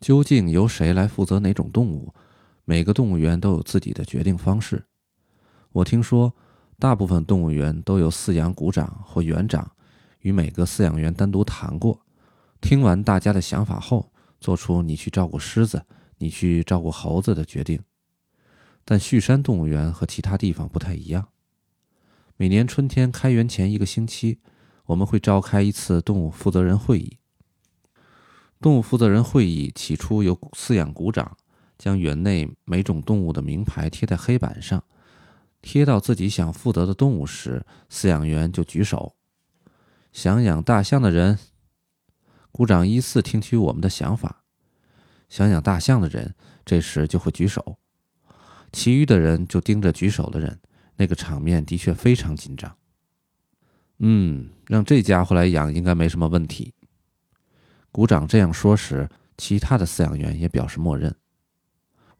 [0.00, 2.14] 究竟由谁来负责哪种动物？
[2.64, 4.86] 每个动物园都有自己的决定方式。
[5.72, 6.34] 我听说，
[6.78, 9.70] 大部分动物园都有饲养股长或园长
[10.20, 12.00] 与每个饲养员单独谈过，
[12.62, 14.10] 听完大家的想法后，
[14.40, 15.84] 做出你去照顾狮子，
[16.16, 17.78] 你去照顾猴子的决定。
[18.86, 21.28] 但旭山动物园和其他地方不太一样。
[22.38, 24.38] 每年春天开园前一个星期，
[24.86, 27.18] 我们会召开一次动物负责人会议。
[28.60, 31.36] 动物负责人会议起初由饲养股长
[31.78, 34.84] 将园内每种动物的名牌贴在黑板上，
[35.62, 39.14] 贴到自己想负责的动物时，饲养员就举手。
[40.12, 41.38] 想养大象的人，
[42.52, 44.42] 股长依次听取我们的想法。
[45.30, 46.34] 想养大象的人
[46.66, 47.78] 这时就会举手，
[48.72, 50.60] 其余的人就盯着举手的人。
[50.96, 52.76] 那个场面的确非常紧张。
[54.00, 56.74] 嗯，让这家伙来养应该没什么问题。
[57.92, 61.14] 股长这样说时，其他的饲养员也表示默认。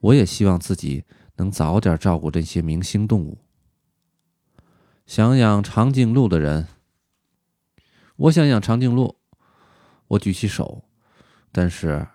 [0.01, 1.05] 我也希望自己
[1.37, 3.39] 能早点照顾这些明星动物。
[5.07, 6.67] 想养长颈鹿的人，
[8.17, 9.17] 我想养长颈鹿。
[10.09, 10.85] 我举起手，
[11.53, 12.07] 但是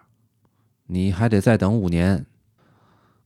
[0.88, 2.26] 你还得再等五年。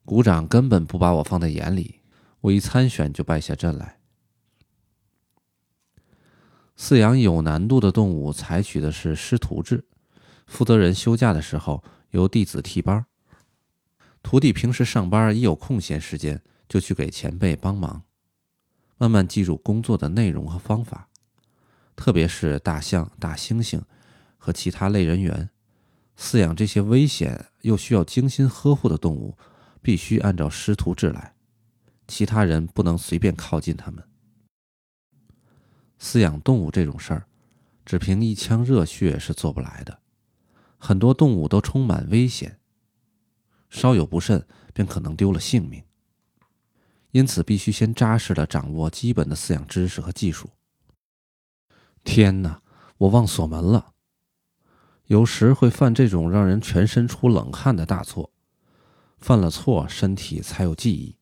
[0.06, 2.02] 股长根本不把我放在眼里，
[2.42, 4.00] 我一参选就败下阵来。
[6.78, 9.86] 饲养有难度的动物采取的是师徒制。
[10.50, 13.05] 负责人休假的时候，由弟子替班。
[14.23, 18.03] 徒弟平时上班一有空闲时间，就去给前辈帮忙，
[18.97, 21.08] 慢慢记住工作的内容和方法。
[21.95, 23.80] 特别是大象、大猩猩
[24.38, 25.50] 和其他类人猿，
[26.17, 29.38] 饲养这些危险又需要精心呵护的动物，
[29.81, 31.36] 必须按照师徒制来，
[32.08, 34.03] 其他人不能随便靠近他们。
[36.02, 37.28] 饲养动物这种事儿，
[37.86, 40.00] 只凭一腔热血是做不来的。
[40.90, 42.58] 很多动物都充满危险，
[43.70, 45.84] 稍有不慎便可能丢了性命。
[47.12, 50.50] 因此，必须先扎实的掌握基本的饲养知识和技术。
[52.03, 52.63] 天哪，
[52.97, 53.91] 我忘锁门了！
[55.06, 58.31] 有时会犯这种让人全身出冷汗的大错。
[59.19, 61.16] 犯了错，身体才有记忆。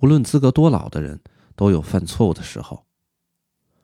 [0.00, 1.22] 无论资格多老的人，
[1.54, 2.84] 都有犯错误的时候。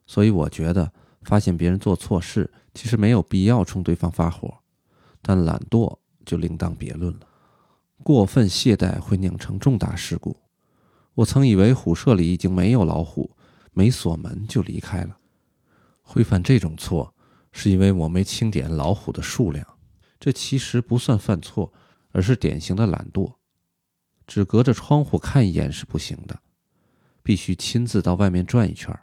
[0.06, 0.92] 所以，我觉得
[1.22, 4.58] 发现别人做错事，其实没有必要冲对方发火。
[5.22, 5.96] 但懒惰
[6.26, 7.20] 就另当别论了，
[8.02, 10.36] 过分懈怠会酿成重大事故。
[11.14, 13.30] 我曾以为虎舍里已经没有老虎，
[13.72, 15.16] 没锁门就离开了。
[16.00, 17.14] 会犯这种错，
[17.52, 19.66] 是因为我没清点老虎的数量。
[20.18, 21.72] 这其实不算犯错，
[22.10, 23.34] 而是典型的懒惰。
[24.26, 26.40] 只隔着窗户看一眼是不行的，
[27.22, 28.96] 必须亲自到外面转一圈，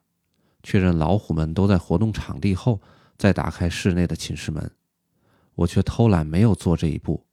[0.63, 2.81] 确认老虎们都在活动场地后，
[3.17, 4.71] 再打开室内的寝室门。
[5.59, 7.25] 我却偷懒，没有做这一步，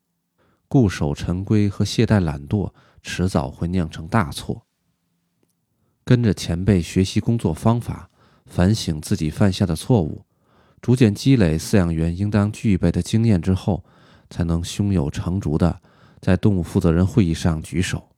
[0.67, 4.67] 固守陈规和懈怠懒惰，迟早会酿成大错。
[6.05, 8.11] 跟着前辈学习工作方法，
[8.45, 10.25] 反省自己犯下的错误，
[10.81, 13.85] 逐渐积累饲养员应当具备的经验之后，
[14.29, 15.81] 才能胸有成竹地
[16.21, 18.09] 在动物负责人会议上举手。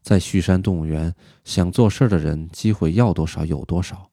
[0.00, 1.14] 在旭山动物园，
[1.44, 4.10] 想做事的人机会要多少有多少，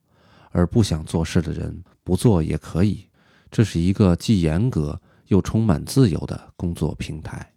[0.52, 3.08] 而不想做事的人不做也可以。
[3.50, 7.55] 这是一个既严格又充满自由的工作平台。